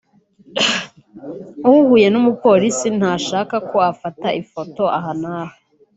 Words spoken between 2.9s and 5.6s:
ntashaka ko ufata ifoto aha n’aha